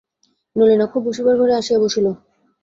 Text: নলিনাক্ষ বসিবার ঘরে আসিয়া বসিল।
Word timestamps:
নলিনাক্ষ 0.55 0.93
বসিবার 1.05 1.35
ঘরে 1.37 1.53
আসিয়া 1.55 1.79
বসিল। 1.83 2.05